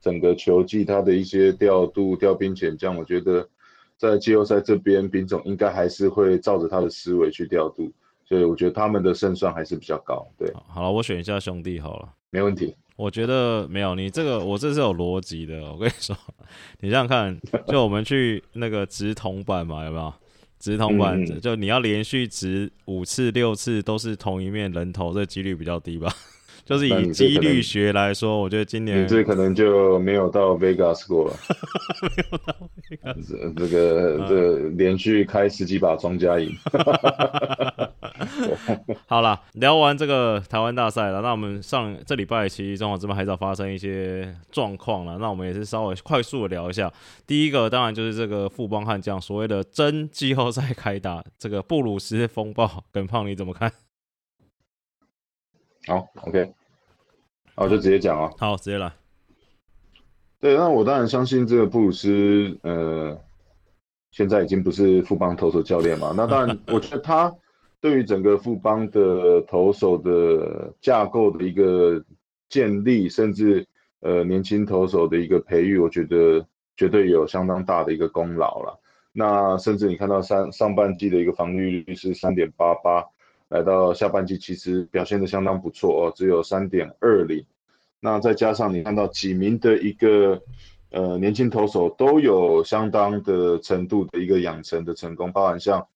[0.00, 3.46] 整个球季他的一些调度、调兵遣将，我觉得
[3.98, 7.92] 在季后赛这边，丙总应该还是会照着他的思维去调度，
[8.24, 10.26] 所以我觉得他们的胜算还是比较高。
[10.38, 12.74] 对，好了，我选一下兄弟好了，没问题。
[12.96, 15.60] 我觉得没有你这个，我这是有逻辑的。
[15.72, 16.16] 我跟你说，
[16.80, 20.12] 你想想看，就我们去那个直筒板嘛，有没有？
[20.60, 26.10] 直筒板就你要连续直五次、六次都是同一面人头，这几率比较低吧？
[26.64, 31.36] 就是以几率学来说，我觉得今年你这可能就没有到 Vegas 过了，
[32.00, 32.56] 没有到
[32.88, 36.50] Vegas，这个这连续开十几把庄家赢。
[39.06, 46.92] 好了，聊完这个台湾大赛了，那我们上这礼拜其实中华这边还是要发生一些状况了，那我们也是稍微快速的聊一下。
[47.26, 53.72] 第一个当然就是这个富邦悍将所谓的真季后赛开打，这个布鲁斯风暴，跟胖你怎么看？
[55.86, 56.52] 好，OK，
[57.54, 58.30] 好，就直接讲啊。
[58.38, 58.92] 好，直接来。
[60.40, 63.18] 对，那我当然相信这个布鲁斯，呃，
[64.10, 66.12] 现在已经不是富邦投手教练嘛。
[66.16, 67.34] 那当然，我觉得他。
[67.84, 72.02] 对于整个富邦的投手的架构的一个
[72.48, 73.66] 建立，甚至
[74.00, 76.42] 呃年轻投手的一个培育，我觉得
[76.78, 78.80] 绝对有相当大的一个功劳了。
[79.12, 83.04] 那甚至你看到上上半季的一个防御率是三点八八，
[83.50, 87.44] 来到下半季其实表现的相当不错哦，只有三点二零。
[88.00, 90.40] 那再加上你看到几名的一个
[90.90, 95.86] 呃年轻投手都有相当的程度的一个养成的成功，包含像。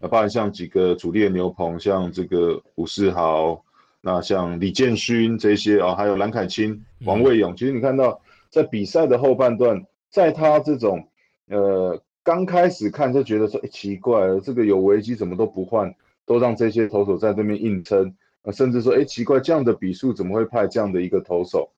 [0.00, 3.64] 那包含像几个主力的牛棚，像这个吴世豪，
[4.00, 7.56] 那像李建勋这些啊，还有蓝凯钦、王卫勇。
[7.56, 11.08] 其实你看到在比赛的后半段，在他这种
[11.48, 15.92] 呃刚开始看就觉得说，哎奇怪了，这个有危机怎么都不换，
[16.24, 18.14] 都让这些投手在这边硬撑，
[18.52, 21.70] 甚至说，哎奇怪，这样的比数怎么会派这样的一个投手？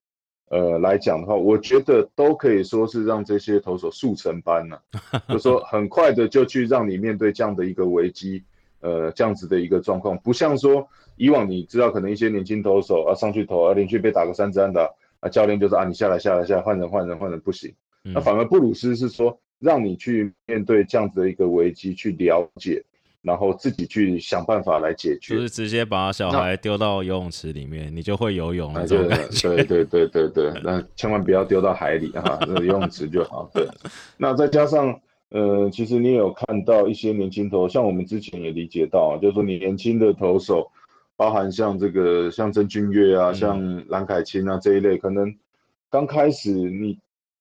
[0.51, 4.81] 呃，来讲的话，我觉得都可以说是让这些投手速成班了，
[5.29, 8.43] 就说很快的就去让你面对这样的一个危机，
[8.81, 10.85] 呃，这样子的一个状况，不像说
[11.15, 22.83] 以往你知道可能一些年轻投手啊上去投啊连续被打个三安打啊，教练就说啊你下来下来下来换人换人换人不行，那反而布鲁斯是说让你去面对这样子的一个危机去了解。
[23.21, 28.87] 然后自己去想办法来解决，就是直接把小孩丢到游泳池里面，你就会游泳了。
[28.87, 33.47] 对对对对对对， 那千万不要丢到海里哈，那游泳池就好。
[33.53, 33.67] 对，
[34.17, 40.71] 那再加上呃，其实你也有看到一些年轻投，像我们之前也理解到，就是说你年轻的投手，
[41.15, 45.31] 包含像这个像曾俊岳啊，像蓝凯钦啊这一类，可能
[45.91, 46.97] 刚开始你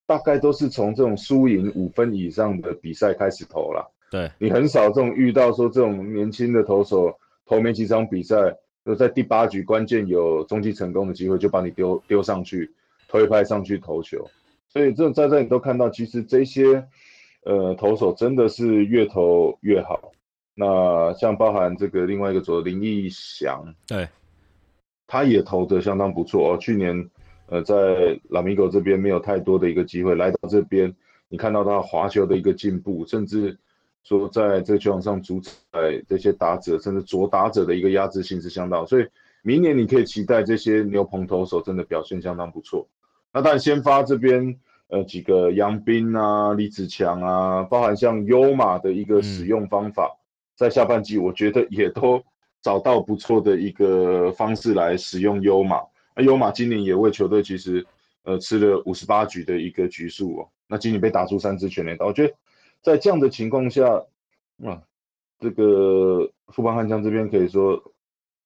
[0.07, 3.91] 大概都是从这种输赢五分以上的比赛开始投了。
[4.11, 12.71] 对你很少这种遇到说这种年轻的投手投没几场比赛，就在第八局关键有中期成功的机会，就把你丢丢上去
[13.09, 14.29] 推拍上去投球。
[14.69, 16.87] 所以这种在这里都看到，其实这些
[17.45, 20.13] 呃投手真的是越投越好。
[20.55, 24.09] 那像包含这个另外一个左林义祥，对，
[25.07, 26.59] 他也投的相当不错哦。
[26.59, 27.09] 去年
[27.47, 30.95] 呃在拉米狗这边没有太多的一个机会，来到这边，
[31.29, 33.57] 你看到他滑球的一个进步，甚至
[34.03, 39.07] 说在这个球场上主宰这些打者，甚至左打者的一个压制性是相当，所以
[39.43, 42.89] 明年你可以期待这些牛棚投手真的表现相当不错。
[43.33, 44.59] 那当然先发这边。
[44.93, 50.19] 呃，几个杨斌啊，李子强啊，包含像优马的一个使用方法，
[50.57, 52.21] 在下半季我觉得也都
[52.61, 55.81] 找到不错的一个方式来使用优马。
[56.17, 57.87] 那优马今年也为球队其实
[58.25, 60.49] 呃吃了五十八局的一个局数哦。
[60.67, 62.35] 那今年被打出三支全垒打，我觉得
[62.83, 63.87] 在这样的情况下，
[64.65, 64.83] 啊，
[65.39, 67.83] 这个富邦悍将这边可以说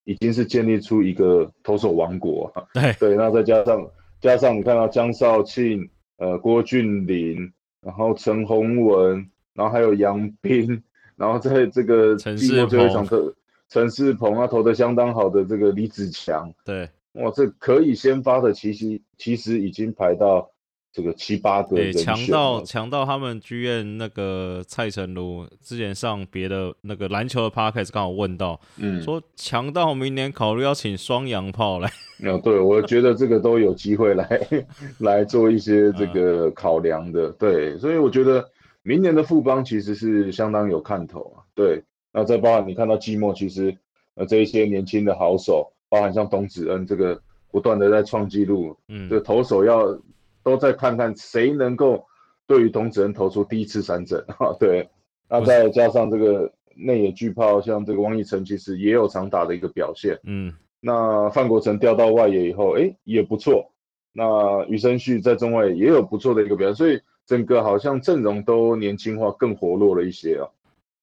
[0.05, 2.53] 已经是建立出一个投手王国。
[2.75, 5.89] 对对，那再加上加上你看到江少庆。
[6.17, 10.81] 呃，郭俊麟，然后陈宏文，然后还有杨斌，
[11.17, 13.35] 然后在这个季末最后一场特
[13.69, 20.49] 陈世鹏啊投的相当好的这个李子强，对，哇，这可以先发的，其实其实已经排到。
[20.95, 31.89] 这个七八个人强到强到他们剧院那个蔡成儒之前上别的那个篮球的 podcast 刚好问到，嗯，说强到明年考虑要请双洋炮来。
[32.23, 34.41] 啊，对，我觉得这个都有机会来
[35.01, 38.49] 来做一些这个考量的，对，所以我觉得
[38.85, 41.43] 明年的富邦其实是相当有看头啊。
[41.57, 43.77] 对，那再包含你看到季末，其实
[44.15, 49.99] 呃这一些年轻的好手，包含像董子恩这个不断的在创纪录，嗯，这投手要。
[50.45, 52.07] 都在看看谁能够
[52.47, 54.89] 对于董子恩投出第一次三振 哈，对，
[55.29, 63.73] 那再加上这个内野巨炮，像这个王以诚其实也有长打的一个表现，嗯，那范国成调到外野以后，哎也不错，
[64.13, 70.47] 那余生旭在中外也有不错的一个表现，所以整个好像阵容都年轻化，更活络了一些啊。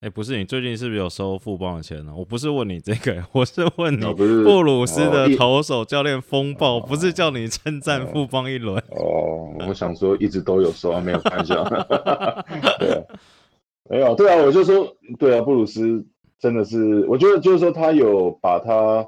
[0.01, 2.11] 哎，不是你最近是不是有收富邦的钱呢？
[2.17, 8.75] 我不是问你这个，我是问你布鲁斯的投手教练风暴，不是叫你称赞富邦一轮。
[8.89, 11.63] 哦，我想说一直都有收，没有开销。
[12.79, 13.05] 对，
[13.91, 16.03] 没有，对啊，我就说，对啊，布鲁斯
[16.39, 19.05] 真的是，我觉得就是说他有把他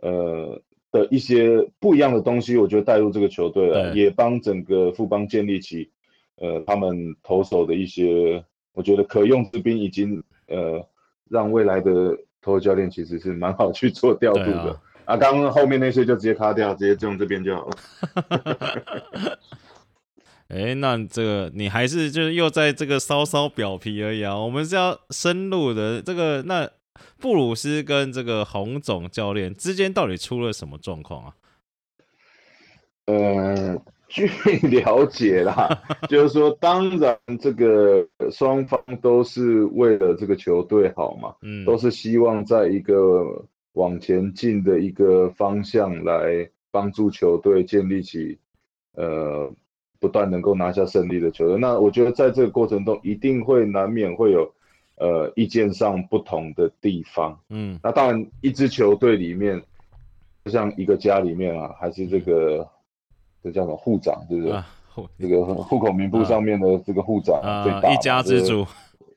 [0.00, 5.90] 呃的一些不一样的东西，我觉得带入这个球队了，也帮整个富邦建立起
[6.36, 10.22] 呃他们投手的一些，我觉得可用之兵已经。
[10.48, 10.88] 呃，
[11.28, 15.16] 让未来的投教练其实是蛮好去做调度的啊。
[15.16, 19.38] 刚刚后面那些就直接卡掉，直接用这边就好了。
[20.48, 24.36] 哎，那这个你还是就是又在这个稍稍表皮而已啊。
[24.36, 26.70] 我们是要深入的这个，那
[27.18, 31.34] 布鲁斯跟这个洪总教练之间到底出了什么状况啊？
[33.06, 33.82] 呃。
[34.16, 34.26] 据
[34.68, 35.68] 了解啦，
[36.08, 48.38] 就是说，当然这个双方都是为了这个球队好嘛，嗯，都是希望在一个往前进的一个方向来帮助球队建立起，
[48.94, 49.52] 呃，
[50.00, 51.58] 不断能够拿下胜利的球队。
[51.58, 54.50] 那我觉得在这个过程中，一定会难免会有
[54.96, 59.62] 呃意见上不同的地方，嗯，那当然一支球队里面，
[60.46, 62.66] 就像一个家里面啊，还是这个。
[63.46, 64.62] 这叫什么户长，是不是？
[65.20, 68.66] 这个户口名簿上面的这个户长最大，一家之主，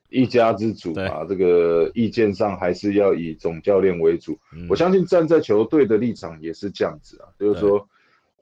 [0.08, 1.26] 一家之主啊。
[1.28, 4.38] 这个意见上还是要以总教练为主。
[4.68, 7.84] 我相信站在球队的立场也是这样子啊，就是说，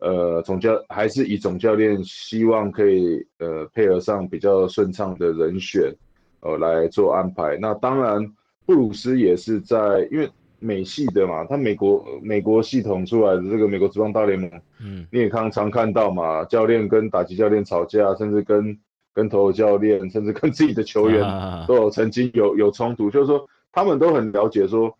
[0.01, 5.91] 呃，总教还是以总教练希望可以呃配合上比较顺畅的人选，
[6.41, 7.57] 呃来做安排。
[7.59, 8.31] 那当然，
[8.67, 10.29] 布鲁斯也是在因为。
[10.61, 14.51] 美系的嘛，他美国美国系统出来的这个美国职棒大联盟，
[14.83, 18.77] 嗯，你也常常看到嘛，教练跟打击教练吵架，甚至跟
[19.15, 21.23] 跟投教练，甚至跟自己的球员
[21.69, 24.93] 都有曾经有有冲突，就是说他们都很了解，说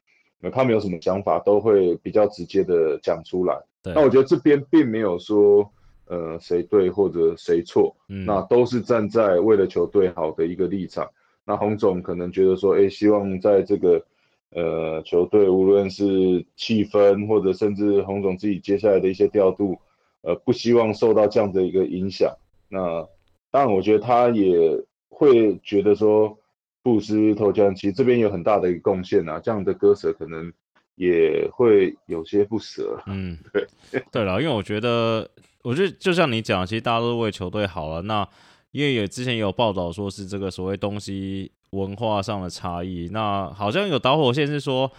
[0.53, 3.59] 他们有什么想法都会比较直接的讲出来。
[3.83, 5.69] 那我觉得这边并没有说
[6.07, 11.09] 呃谁对或者谁错，那都是站在为了球队好的一个立场。
[11.45, 14.01] 那洪总可能觉得说，哎，希望在这个。
[14.51, 19.79] 呃，球队无论是气氛，或者甚至洪总自己接下来的一些调度，
[20.23, 22.35] 呃，不希望受到这样的一个影响。
[22.71, 23.07] 那
[23.51, 26.39] 当然，我觉得他也会觉得说，
[26.83, 30.51] 布斯投江其实这边有很大的一个贡献啊，这样的割舍可能
[30.95, 32.99] 也会有些不舍。
[33.07, 33.67] 嗯， 对，
[34.11, 35.29] 对了，因为我觉得，
[35.63, 38.01] 我觉得就像你讲，其实大家都为球队好了。
[38.03, 38.27] 那
[38.71, 41.53] 因为也之前也有报道说是这个所谓东西。
[41.71, 44.91] 文化上的差异，那好像有导火线是说，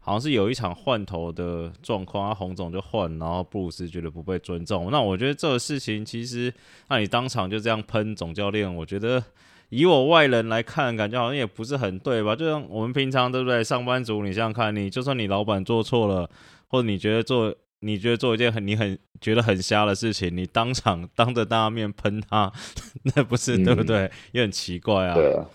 [0.00, 4.90] 好像是有一场换头的状况，啊，洪总就换，然后布鲁斯觉得不被尊重。
[4.90, 6.52] 那我觉得这个事情其实，
[6.88, 9.22] 那你当场就这样喷总教练，我觉得
[9.70, 12.36] 以我外人来看，感觉好像也不是很对吧？
[12.36, 13.64] 就像我们平常对不对？
[13.64, 16.28] 上班族，你想想看，你就算你老板做错了，
[16.68, 22.52] 或者你觉得做你觉得做一件很你很觉得很瞎的事情，你当场当着大家面喷他，
[23.14, 24.10] 那不是对不对？
[24.32, 25.14] 也很奇怪啊。
[25.14, 25.46] 对啊。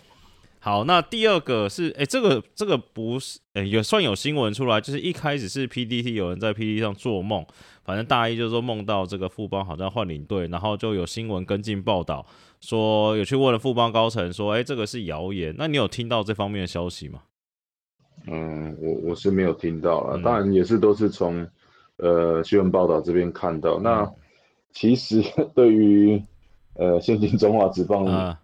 [0.65, 7.45] 好，那第二个是，哎，这个这个不是，哎，也算有新闻出来，就是一开始是 PDT 有人在 PDT 上做梦，
[7.83, 12.25] 反正大意就是说梦到这个富邦好像换领队，然后就有新闻跟进报道，
[12.61, 17.19] 说有去问了富邦高层，说，哎，这个是谣言，那你有听到这方面的消息吗？
[18.27, 21.45] 嗯，我我是没有听到啊，当然也是都是从
[21.97, 23.81] 呃新闻报道这边看到。
[23.81, 24.09] 那
[24.71, 25.21] 其实
[25.53, 26.23] 对于
[26.75, 28.05] 呃现今中华职棒。
[28.05, 28.37] 呃，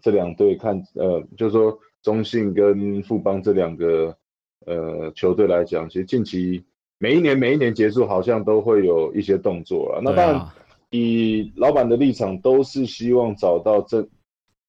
[0.00, 4.16] 这两队看，呃，就是说中信跟富邦这两个
[4.66, 6.64] 呃球队来讲，其实近期
[6.98, 10.00] 每一年每一年结束，好像都会有一些动作了。
[10.02, 10.46] 那当然，
[10.90, 14.08] 以老板的立场，都是希望找到正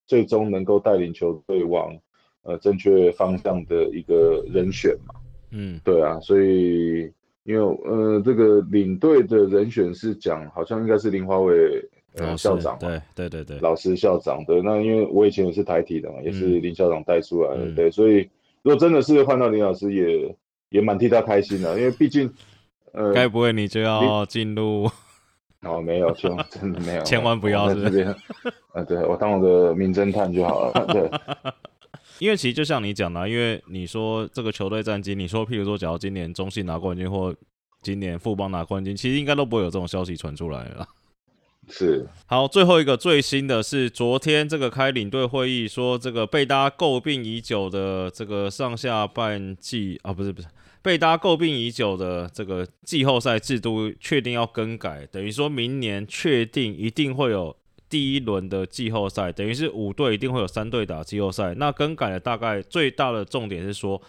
[0.06, 1.98] 最终能够带领球队往
[2.44, 5.16] 呃正确方向的一个人选嘛。
[5.50, 7.12] 嗯，对啊，所以
[7.44, 11.90] 因为呃这个领队的人选是讲，好像应该是林华伟。
[12.18, 18.30] 呃，校长对对对对，老师校长对，那因为我以前也是台体的嘛，也是林校长带出来的，对，所以
[18.62, 20.36] 如果真的是换到林老师，也
[20.70, 22.32] 也蛮替他开心的，因为毕竟，
[22.94, 24.90] 呃，该不会你就要进入？
[25.62, 28.08] 哦，没有，千万真的没有， 千万不要这边，
[28.72, 31.10] 啊，对我当我的名侦探就好了，对，
[32.20, 37.36] 因为其实就像你讲的，因为你说这个球队战绩，你说譬如说，假如今年中信拿冠军或
[37.82, 40.88] 今年富邦拿冠军，其实应该都不会有这种消息传出来了。
[41.68, 50.48] 是好，最后一个最新的是昨天这个开领队会议，说这个被大家诟病已久的这个上下半季啊，不是不是
[50.82, 57.56] 被大家诟病已久的这个季后赛制度确定要更改，等于说明年确定一定会有
[57.90, 61.56] 第一轮的季后赛，等于是五队一定会有三队打季后赛。
[61.56, 64.02] 那更改的大概最大的重点是说，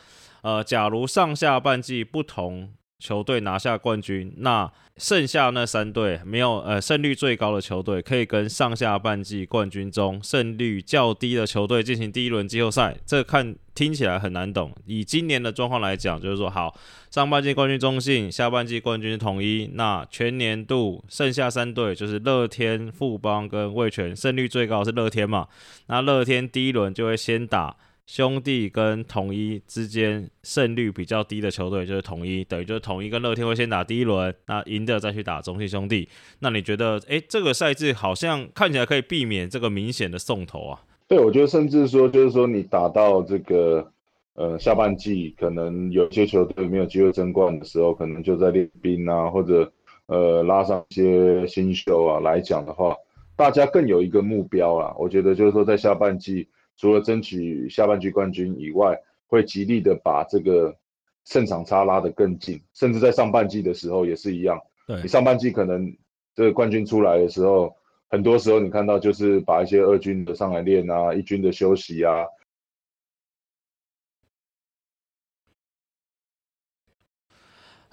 [0.42, 2.72] 呃，假如上下半季不同。
[2.98, 12.96] 球队拿下冠军，那剩下那三队没有呃胜率最高的球队，可以跟上下半季冠军中胜率较低的球队进行第一轮季后赛。
[13.04, 14.74] 这看听起来很难懂。
[14.86, 16.74] 以今年的状况来讲，就是说好，
[17.10, 25.48] 上半季冠军中信，下半季冠军统一，那全年度剩下三队就是乐天、富邦跟味全，胜率最高是乐天嘛？
[25.88, 27.76] 那乐天第一轮就会先打。
[28.06, 36.08] 兄弟跟统一之间胜率比较低的球队就是统一，等于就是统一跟乐天会先打第一轮，那赢的再去打中信兄弟。
[36.38, 40.80] 那你觉得，哎，这个赛制好像看起来可以避免这个明显的送头啊？
[41.08, 43.90] 对，我觉得甚至说，就是说你打到这个
[44.34, 49.72] 呃下半季，可能有些球队没有机会争冠的时候，可能就在练兵啊，或者
[50.06, 52.94] 呃拉上一些新秀啊来讲的话，
[53.34, 54.94] 大家更有一个目标啊。
[54.96, 56.46] 我觉得就是说在下半季。
[56.76, 60.76] 除了争取下半季冠军以外，会极力的把这个
[61.24, 64.60] 胜场差拉得更近，甚至在上半季的时候也是一样。
[64.86, 65.96] 对你上半季可能
[66.34, 67.74] 这个冠军出来的时候，
[68.08, 72.24] 很多时候你看到就是把一些二军的上来练啊，一军的休息啊。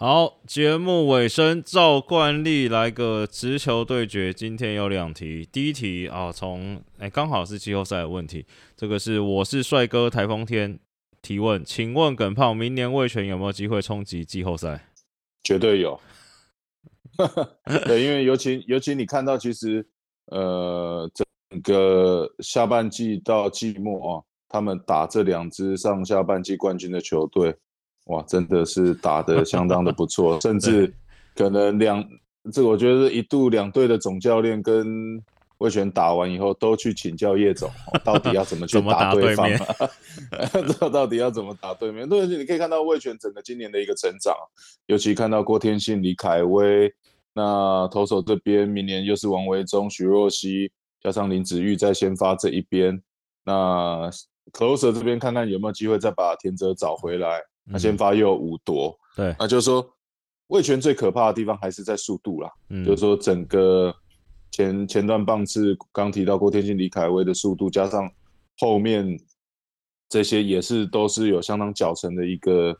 [0.05, 4.33] 好，节目尾声，照惯例来个直球对决。
[4.33, 8.45] 今天有两题，第一题啊，从哎刚好是季后赛的问题。
[8.75, 10.77] 这个是我是帅哥台风天
[11.21, 14.89] 提问，请问耿胖明年卫权有没有机会冲击季后赛？
[15.41, 15.97] 绝对有。
[17.87, 19.87] 对，因为尤其尤其你看到其实
[20.25, 27.55] 呃整个下半季到季末啊，他们打这两支上下半季冠军的球队。
[28.05, 30.93] 哇，真的是打得相当的不错，甚至
[31.35, 32.03] 可能两
[32.51, 35.21] 这我觉得一度两队的总教练跟
[35.59, 37.71] 魏权打完以后都去请教叶总，
[38.03, 39.49] 到底要怎么去打对方，
[40.77, 42.07] 这到底要怎么打对面？
[42.09, 44.35] 对，你可以看到魏权整个今年的一个成长，
[44.87, 46.93] 尤其看到郭天信、李凯威，
[47.33, 50.69] 那投手这边明年又是王维忠、徐若曦，
[51.01, 53.01] 加上林子玉在先发这一边，
[53.45, 54.09] 那
[54.51, 57.41] closer 这边看看有没有机会再把田泽找回来。
[57.65, 59.87] 那先发又有五夺，对，那就是说，
[60.47, 62.51] 魏权最可怕的地方还是在速度啦。
[62.69, 63.95] 嗯，就是说整个
[64.51, 68.11] 前前段棒次刚提到郭天信、李凯威的速度，加上
[68.59, 69.17] 后面
[70.09, 72.77] 这些也是都是有相当脚程的一个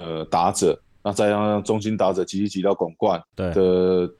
[0.00, 4.12] 呃打者，那再加上中心打者积极挤到广冠的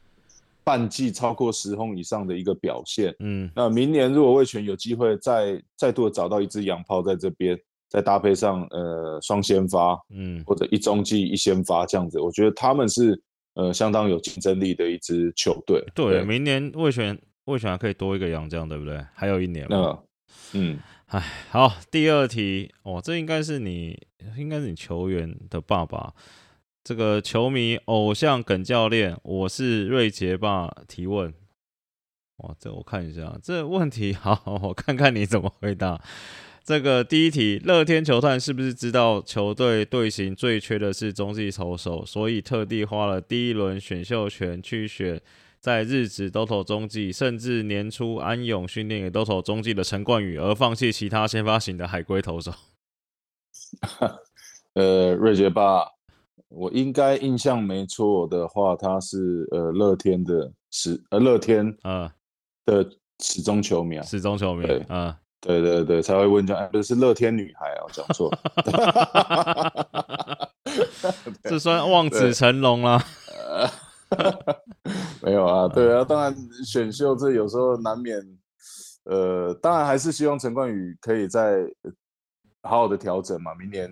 [0.62, 7.58] 半季超过十轰以上的一个表现，嗯，那明年如果魏权有机会再再度找到一支洋炮在这边。
[7.94, 13.16] 再搭配上呃双先发，嗯，或者一中继一先发这样子，我觉得他们是
[13.54, 15.80] 呃相当有竞争力的一支球队。
[15.94, 19.00] 对，明年魏权魏权还可以多一个洋将，对不对？
[19.14, 19.64] 还有一年。
[19.70, 19.96] 那
[20.54, 20.76] 嗯，
[21.06, 21.20] 哎，
[21.50, 23.96] 好，第二题哦，这应该是你，
[24.36, 26.12] 应该是你球员的爸爸，
[26.82, 31.32] 这个球迷偶像耿教练，我是瑞杰爸提问。
[32.38, 36.02] 哇，这我看一下，这问题 好，我看看你怎么回答。
[36.64, 45.20] 这个第一题，乐天球探是不是知道球队队形最缺的是中继投手，所以特地花了第一轮选秀权去选
[45.60, 52.50] 在日职都投中继，甚至年初安永训练也都投中继的陈冠宇，而放弃其他先发型的海龟投手？
[54.72, 55.86] 呃，瑞杰爸，
[56.48, 62.14] 我应该印象没错的话，他是呃乐天的始呃乐天啊
[62.64, 65.20] 的始终球迷，啊始终球迷，啊。
[65.44, 68.32] 对对对，才会问讲，哎，不是乐天女孩啊，讲错，
[71.44, 72.98] 这算望子成龙了。
[75.20, 76.34] 没有啊， 对啊，当然
[76.64, 78.18] 选秀这有时候难免，
[79.04, 81.58] 呃，当然还是希望陈冠宇可以再
[82.62, 83.54] 好好的调整嘛。
[83.54, 83.90] 明年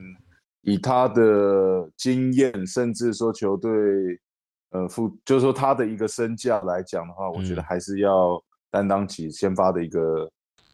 [0.63, 3.71] 以他的经验，甚至说球队，
[4.71, 10.31] 呃，负就是说他的一个身价来讲的话，我觉得还是要担当起先发的一个。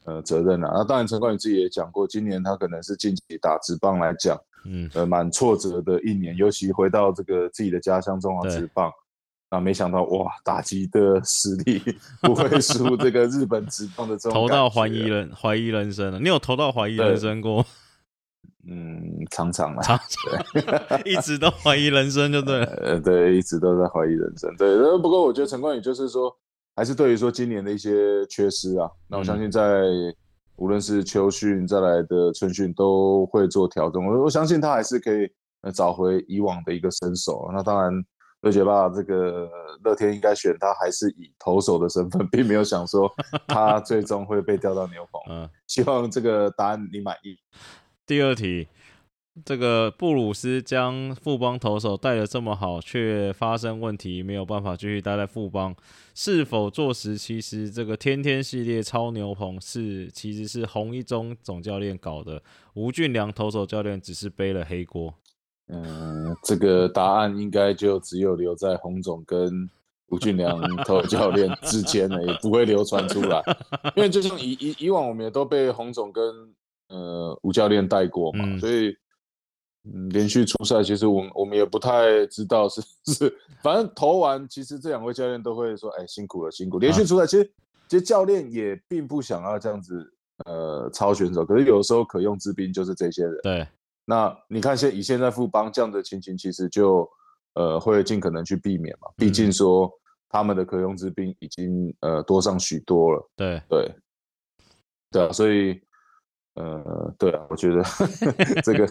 [0.09, 8.91] 呃，责任啊，那当然，陈冠宇自己也讲过，今年他可能是近期打职棒来讲，嗯，呃，蛮挫折的一年，尤其回到这个自己的家乡中华职棒，
[9.51, 11.83] 啊，没想到哇，打击的实力
[12.23, 17.63] 不会输这个日本职棒的这种，投到怀疑人怀疑人生了，你有投到怀疑人生过？
[18.67, 26.35] 嗯，常常啊，常常，一直都怀疑人生就对了， 呃，对，一直都在怀疑人生，对，不过我觉得陈冠宇就是说。
[26.79, 29.83] 还是对于说今年的一些缺失啊，那我相信在
[30.55, 34.01] 无论是秋训再来的春训都会做调整。
[34.07, 35.29] 我我相信他还是可以
[35.75, 37.51] 找回以往的一个身手。
[37.53, 37.93] 那当然，
[38.43, 39.51] 乐杰爸这个
[39.83, 43.11] 乐天应该选他还是以投手的身份， 并没有想说
[43.49, 45.21] 他最终会被调到牛棚。
[45.35, 47.37] 嗯，希望这个答案你满意。
[48.07, 48.69] 第二题。
[49.45, 55.75] 这个布鲁斯将富邦投手带的这么好，却发生问题，没有办法继续待在富邦，
[56.15, 62.43] 是否坐实其实这个天天系列超牛棚是其实是洪一中总教练搞的，
[62.75, 65.13] 吴俊良投手教练只是背了黑锅？
[65.69, 69.69] 嗯，这个答案应该就只有留在洪总跟
[70.09, 73.43] 吴俊良 投教练之间了，也不会流传出来，
[73.95, 76.25] 因为就像以以以往我们也都被洪总跟
[76.89, 78.97] 呃吴教练带过嘛，所以。
[79.95, 86.79] 嗯，连续出赛，其实我我们也不太知道是是，反正投完，其实这两位教练都会说，哎，辛苦了，辛苦。
[86.79, 87.45] 连续出赛，其实
[87.89, 90.13] 其实教练也并不想要这样子，
[90.47, 91.45] 呃，超选手。
[91.45, 93.39] 可是有时候可用之兵就是这些人。
[93.43, 93.67] 对。
[94.05, 97.09] 那你看现以现在富邦这样的情形，其实就
[97.55, 99.09] 呃会尽可能去避免嘛。
[99.17, 99.91] 毕竟说
[100.29, 103.31] 他们的可用之兵已经呃多上许多了。
[103.37, 103.95] 对对
[105.11, 105.81] 对啊，所以。
[106.59, 107.83] 呃，对啊，我觉得
[108.65, 108.89] 这个，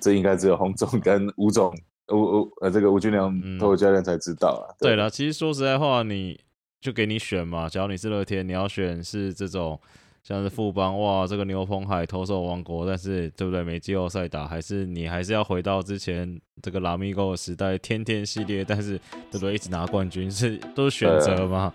[0.00, 1.74] 这应该只有洪总跟吴总、
[2.12, 4.70] 吴吴呃这个吴俊良投手教练才知道啊。
[4.78, 6.38] 对了，其实说实在话，你
[6.80, 7.68] 就给你选嘛。
[7.68, 9.80] 假如你是乐天，你要选是这种
[10.22, 13.64] 像是富邦哇，这个牛棚海投手王国，但是对不对？
[13.64, 18.96] 没季后赛打，还是你还是要回到之前这个拉米狗的时代，天天系列， 但是
[19.30, 19.54] 对不对？
[19.54, 21.74] 一直拿冠军是都是选择嘛。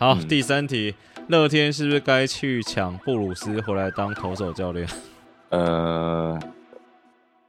[0.00, 0.94] 好，第三题。
[1.28, 4.88] 乐天是不是该去抢布鲁斯回来当投手教练？
[5.50, 6.40] 呃，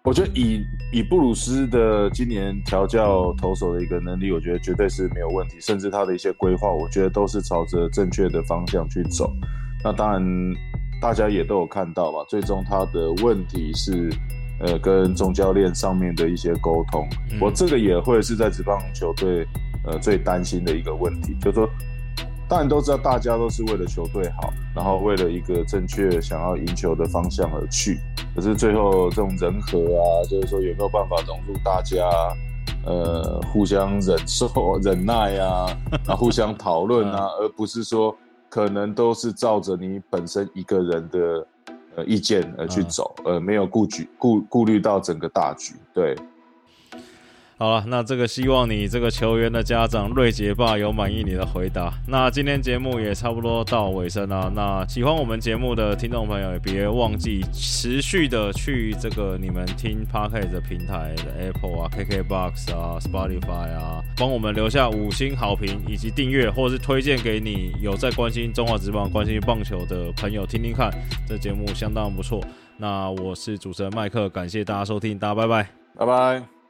[0.03, 9.31] 我觉得以以布鲁斯的今年调教投手的一个能力，我觉得绝对是没有问题，甚至他的一些规划，我觉得都是朝着正确的方向去走。
[9.81, 10.21] 那当然，
[11.01, 14.09] 大家也都有看到吧，最终他的问题是，
[14.59, 17.07] 呃，跟总教练上面的一些沟通，
[17.39, 19.47] 我这个也会是在职棒球队
[19.85, 21.69] 呃最担心的一个问题，就是说。
[22.51, 27.97] 当然都知道，大家都是为了球队好，然后为了一个正确想要赢球的方向而去。
[28.35, 32.05] 可是最后这种人和啊，就是说有没有办法融入大家，
[32.85, 35.65] 呃，互相忍受、忍耐啊，
[36.05, 38.13] 啊，互相讨论啊，而不是说
[38.49, 41.47] 可能都是照着你本身一个人的
[41.95, 46.17] 呃意见而去走，呃，没有顾局顾顾虑到整个大局，对。
[47.61, 51.93] 好了，那这个希望你这个球员的家长瑞杰爸有满意你的回答。
[52.07, 54.51] 那今天节目也差不多到尾声了。
[54.55, 70.89] 那喜欢我们节目的听众朋友也别忘记持续的去这个你们听 Podcast 的平台的 Apple 啊、KKBox 啊、Spotify 啊，帮我们留下五星好评以及订阅，或者是推荐给你有在关心中华职棒、关心棒球的朋友听听看。
[71.29, 72.43] 这节目相当不错。
[72.77, 76.60] 那我是主持人麦克，感谢大家收听，大家拜拜，拜拜。